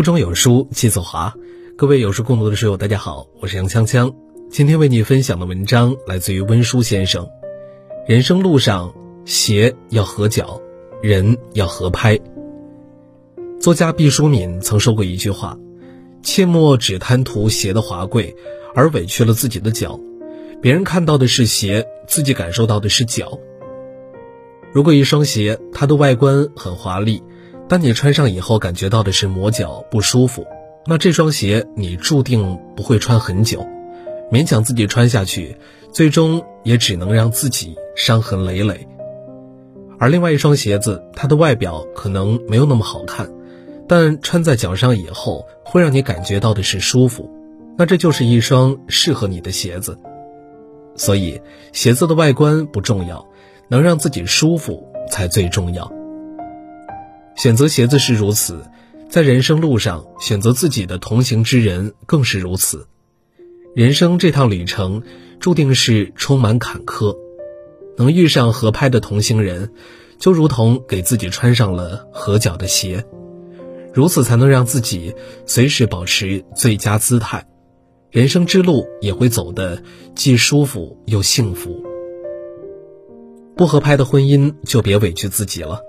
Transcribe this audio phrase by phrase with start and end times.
[0.00, 1.34] 腹中有书气自华，
[1.76, 4.14] 各位有书共读的书友，大家好，我是杨锵锵。
[4.48, 7.28] 今天为你分享的文章来自于温书先生。
[8.06, 8.94] 人生路上，
[9.26, 10.58] 鞋要合脚，
[11.02, 12.18] 人要合拍。
[13.60, 15.58] 作家毕淑敏曾说过一句话：
[16.22, 18.34] 切莫只贪图鞋的华贵，
[18.74, 20.00] 而委屈了自己的脚。
[20.62, 23.38] 别人看到的是鞋，自己感受到的是脚。
[24.72, 27.22] 如果一双鞋它的外观很华丽，
[27.70, 30.44] 当你穿上以后感觉到的是磨脚不舒服，
[30.86, 33.64] 那这双鞋你注定不会穿很久，
[34.28, 35.56] 勉强自己穿下去，
[35.92, 38.88] 最终也只能让自己伤痕累累。
[40.00, 43.30] 而另外一双鞋子，它的外表可能没有那么好看，
[43.86, 47.30] 但穿在脚上以后会让你感觉到的是舒服，
[47.78, 49.96] 那这就是一双适合你的鞋子。
[50.96, 51.40] 所以，
[51.72, 53.24] 鞋子的外观不重要，
[53.68, 55.99] 能让自己舒服才最重要。
[57.40, 58.66] 选择鞋子是如此，
[59.08, 62.86] 在人生路上选择自己的同行之人更是如此。
[63.74, 65.02] 人生这趟旅程
[65.38, 67.16] 注定是充满坎坷，
[67.96, 69.72] 能遇上合拍的同行人，
[70.18, 73.06] 就如同给自己穿上了合脚的鞋，
[73.94, 75.14] 如此才能让自己
[75.46, 77.48] 随时保持最佳姿态，
[78.10, 79.82] 人生之路也会走得
[80.14, 81.82] 既舒服又幸福。
[83.56, 85.80] 不合拍的婚姻就别委屈自己了。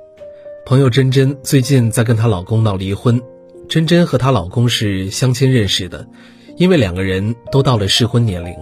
[0.64, 3.20] 朋友珍珍最近在跟她老公闹离婚。
[3.67, 6.08] 珍珍和她老公是相亲认识的，
[6.56, 8.56] 因为两个人都到了适婚年龄，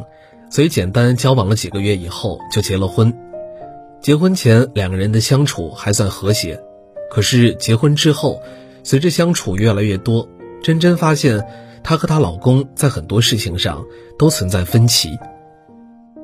[0.49, 3.13] 所以简单交往了几个月以后就结了婚。
[4.01, 6.59] 结婚前两个人的相处还算和谐，
[7.11, 8.41] 可是结婚之后，
[8.83, 10.27] 随着相处越来越多，
[10.63, 11.45] 珍珍发现
[11.83, 13.85] 她和她老公在很多事情上
[14.17, 15.17] 都存在分歧。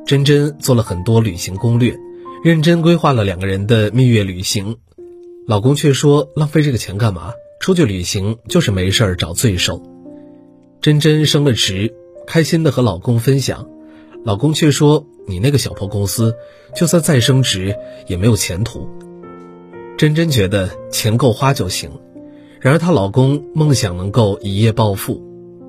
[0.06, 1.96] 珍珍做了很多旅行攻略，
[2.44, 4.78] 认真规划了两个人的蜜月旅行。
[5.48, 7.34] 老公却说：“浪费这个钱干嘛？
[7.60, 9.80] 出去旅行就是没事儿找罪受。”
[10.82, 11.94] 珍珍升了职，
[12.26, 13.70] 开心的和老公分享，
[14.24, 16.36] 老公却说：“你那个小破公司，
[16.76, 17.76] 就算再升职
[18.08, 18.90] 也没有前途。”
[19.98, 21.92] 珍珍觉得钱够花就行，
[22.60, 25.22] 然而她老公梦想能够一夜暴富，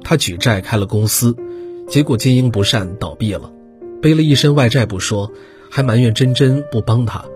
[0.02, 1.36] 他举债开了公司，
[1.86, 3.52] 结果经营不善倒闭了，
[4.00, 5.30] 背了一身外债不说，
[5.70, 7.26] 还埋怨珍珍不帮他。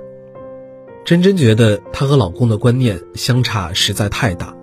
[1.05, 4.55] 珍珍觉得她和老公的观念相差实在太大，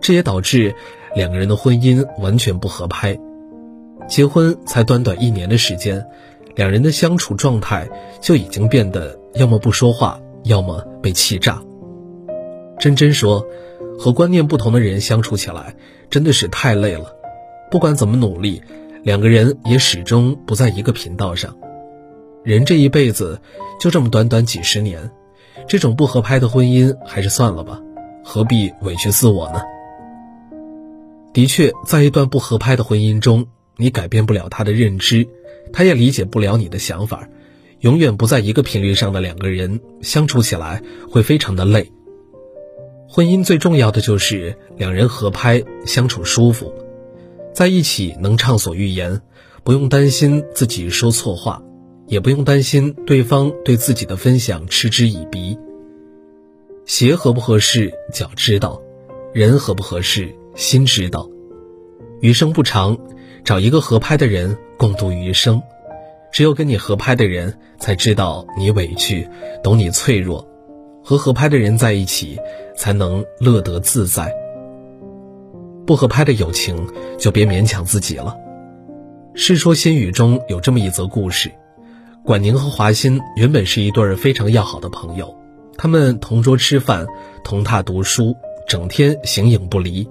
[0.00, 0.74] 这也导致
[1.14, 3.18] 两个人的婚姻完全不合拍。
[4.08, 6.04] 结婚才短短一年的时间，
[6.56, 7.88] 两人的相处状态
[8.20, 11.62] 就已经变得要么不说话，要么被气炸。
[12.78, 13.46] 珍珍说
[13.98, 15.76] ：“和观念不同的人相处起来
[16.10, 17.14] 真的是太累了，
[17.70, 18.62] 不管怎么努力，
[19.02, 21.56] 两个人也始终不在一个频道上。
[22.42, 23.40] 人这一辈子
[23.78, 25.10] 就这么短短几十年。”
[25.66, 27.80] 这种不合拍的婚姻还是算了吧，
[28.24, 29.62] 何必委屈自我呢？
[31.32, 35.26] 的确，在一段不合拍的婚姻中，你改变不了他的认知，
[35.72, 37.28] 他也理解不了你的想法，
[37.80, 41.90] 永远不在一个频率上的两个人相处起来会非常的累。
[43.08, 46.72] 婚姻最重要的就是两人合拍，相处舒服，
[47.52, 49.22] 在一起能畅所欲言，
[49.62, 51.62] 不用担心自己说错话。
[52.06, 55.58] 也不用担心对方对自己的分享嗤之以鼻。
[56.84, 58.80] 鞋合不合适，脚知道；
[59.32, 61.28] 人合不合适，心知道。
[62.20, 62.98] 余生不长，
[63.42, 65.62] 找一个合拍的人共度余生。
[66.30, 69.28] 只有跟你合拍的人，才知道你委屈，
[69.62, 70.46] 懂你脆弱。
[71.02, 72.38] 和合拍的人在一起，
[72.76, 74.32] 才能乐得自在。
[75.86, 76.88] 不合拍的友情，
[77.18, 78.34] 就别勉强自己了。
[79.38, 81.50] 《世说新语》中有这么一则故事。
[82.24, 85.36] 管宁和华歆原本是一对非常要好的朋友，
[85.76, 87.06] 他们同桌吃饭，
[87.44, 88.34] 同榻读书，
[88.66, 90.08] 整天形影不离。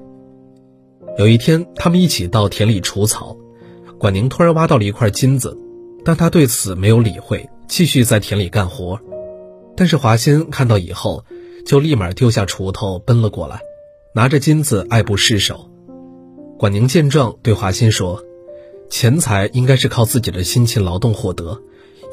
[1.17, 3.35] 有一天，他们一起到田里除草，
[3.97, 5.57] 管宁突然挖到了一块金子，
[6.05, 8.99] 但他对此没有理会，继续在田里干活。
[9.75, 11.25] 但是华歆看到以后，
[11.65, 13.59] 就立马丢下锄头奔了过来，
[14.13, 15.67] 拿着金子爱不释手。
[16.59, 18.23] 管宁见状，对华歆说
[18.87, 21.59] ：“钱财应该是靠自己的辛勤劳动获得。”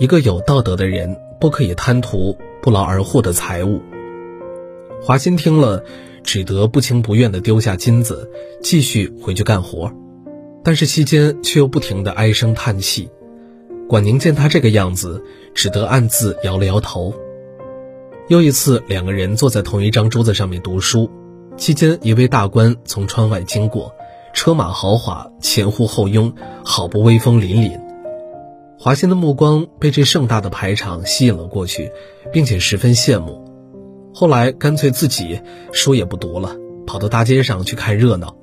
[0.00, 3.82] 一个有道德的人不可以贪图不劳而获的财物。
[5.02, 5.84] 华歆听了，
[6.24, 8.30] 只得不情不愿地丢下金子，
[8.62, 9.92] 继续回去干活，
[10.64, 13.10] 但是期间却又不停地唉声叹气。
[13.90, 17.12] 管宁见他这个样子，只得暗自摇了摇头。
[18.28, 21.10] 又一次，两个人坐在同一张桌子上面读书，
[21.58, 23.94] 期间一位大官从窗外经过，
[24.32, 26.32] 车马豪华，前呼后拥，
[26.64, 27.89] 好不威风凛凛。
[28.82, 31.92] 华歆的目光被这盛大的排场吸引了过去，
[32.32, 33.44] 并且十分羡慕。
[34.14, 35.38] 后来干脆自己
[35.70, 36.56] 书也不读了，
[36.86, 38.34] 跑到大街上去看热闹。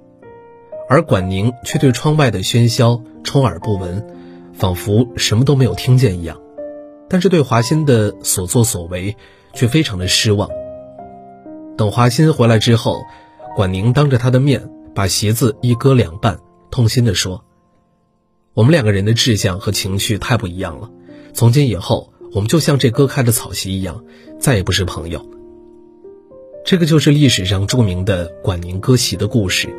[0.88, 4.06] 而管宁却对窗外的喧嚣充耳不闻，
[4.54, 6.40] 仿佛什么都没有听见一样。
[7.10, 9.18] 但是对华歆的所作所为
[9.56, 10.48] 却非常的失望。
[11.76, 13.02] 等华歆回来之后，
[13.56, 16.38] 管宁当着他的面把鞋子一割两半，
[16.70, 17.44] 痛心地说
[18.58, 20.90] ：“我们两个人的志向和情绪太不一样了，
[21.32, 24.04] 从今以后，我们就像这割开的草席一样，
[24.40, 25.24] 再也不是朋友。”
[26.66, 29.70] 这个就是历史上著名的管宁割席的故事。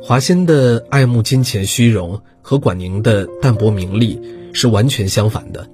[0.00, 4.18] 华歆的爱慕金钱虚荣和管宁的淡泊名利
[4.54, 5.68] 是完全相反的。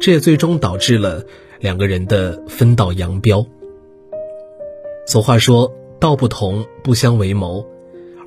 [0.00, 1.22] 这也最终导致了
[1.60, 3.46] 两个人的分道扬镳。
[5.06, 5.70] 俗话说
[6.00, 7.66] “道不同不相为谋”，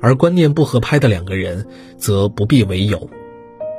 [0.00, 1.66] 而观念不合拍的两个人
[1.98, 3.10] 则不必为友。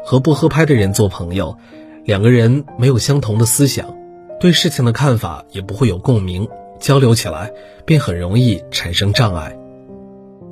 [0.10, 1.58] 和不合拍的人做朋友，
[2.06, 3.94] 两个人没有相同的思想，
[4.40, 6.48] 对事情的看法也不会有共鸣，
[6.80, 7.52] 交流起来
[7.86, 9.60] 便很容易产生障碍。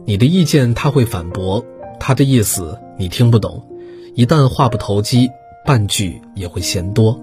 [0.04, 1.64] 你的意见他会反驳，
[2.02, 3.66] 他的意思你听不懂，
[4.14, 5.30] 一旦话不投机，
[5.66, 7.18] 半句也会嫌多。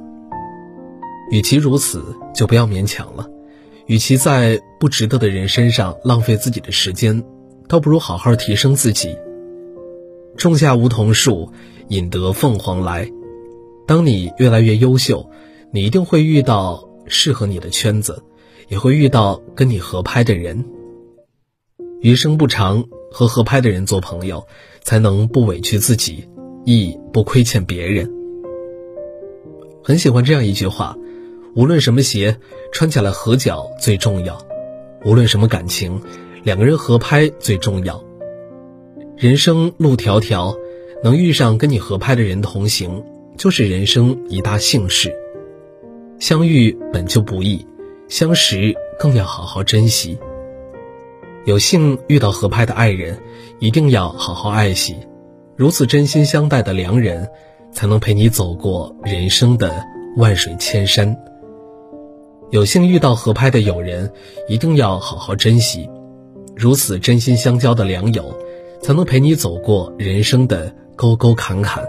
[1.30, 2.02] 与其如此，
[2.34, 3.26] 就不要勉强了。
[3.84, 7.24] 与其在不值得的人身上浪费自己的时间，
[7.68, 9.18] 倒不如好好提升自己。
[10.36, 11.52] 种下梧桐树，
[11.88, 13.10] 引得凤凰来。
[13.86, 15.30] 当你越来越优秀，
[15.72, 18.22] 你一定会遇到适合你的圈子，
[18.68, 20.64] 也会遇到跟你合拍的人。
[22.00, 24.46] 余生不长，和合拍的人做朋友，
[24.82, 26.28] 才能不委屈自己，
[26.64, 28.10] 亦不亏欠别人。
[29.84, 30.96] 很喜欢这样一句话。
[31.54, 32.38] 无论什么鞋，
[32.72, 34.38] 穿起来合脚最重要；
[35.04, 36.00] 无论什么感情，
[36.44, 38.02] 两个人合拍最重要。
[39.22, 40.58] 人生路迢迢，
[41.04, 43.04] 能遇上跟你合拍的人同行，
[43.36, 45.14] 就是人生一大幸事。
[46.18, 47.64] 相遇本就不易，
[48.08, 50.18] 相识更要好好珍惜。
[51.44, 53.16] 有幸遇到合拍的爱人，
[53.60, 54.96] 一定要好好爱惜。
[55.54, 57.30] 如此真心相待的良人，
[57.70, 59.84] 才能陪你走过人生的
[60.16, 61.16] 万水千山。
[62.50, 64.12] 有幸遇到合拍的友人，
[64.48, 65.88] 一定要好好珍惜。
[66.56, 68.36] 如此真心相交的良友，
[68.82, 71.84] 才能陪你走过人生的沟沟坎坎。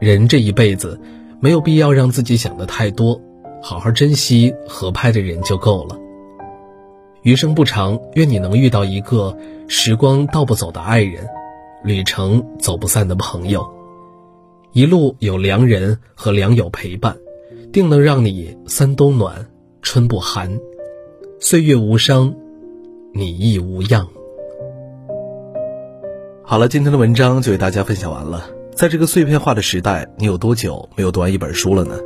[0.00, 1.00] 人这一辈子，
[1.40, 3.20] 没有必要让自己想的太多，
[3.62, 5.96] 好好珍惜合拍的人就够了。
[7.22, 9.36] 余生不长，愿你能遇到一个
[9.68, 11.28] 时光倒不走的爱人，
[11.84, 13.64] 旅程走不散的朋友，
[14.72, 17.16] 一路有良人和良友陪伴。
[17.72, 19.46] 定能让你三冬暖，
[19.80, 20.58] 春不寒，
[21.40, 22.34] 岁月无伤，
[23.14, 24.06] 你亦无恙。
[26.52, 28.50] 好了，今天的文章就为大家分享完了。
[28.76, 31.98] 在这个碎片化的时代，你有多久没有读完一本书了呢？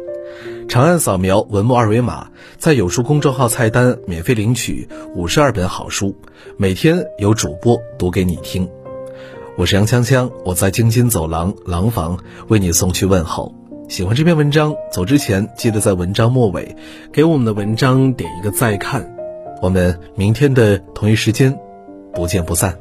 [0.68, 6.14] 长按扫描文末二维码，在有书公众号菜单免费领取五十二本好书，
[6.58, 8.70] 每天有主播读给你听。
[9.56, 12.16] 我是杨锵锵，我在京津走廊廊坊
[12.46, 13.52] 为你送去问候。
[13.88, 16.76] 喜欢这篇文章，走之前记得在文章末尾
[17.12, 19.12] 给我们的文章点一个再看。
[19.60, 21.58] 我们明天的同一时间
[22.14, 22.78] 不见不散。